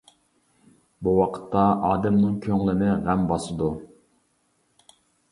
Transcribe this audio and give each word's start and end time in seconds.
بۇ 1.07 1.11
ۋاقىتتا 1.17 1.65
ئادەمنىڭ 1.89 2.39
كۆڭلىنى 2.45 2.95
غەم 3.09 3.27
باسىدۇ. 3.33 3.69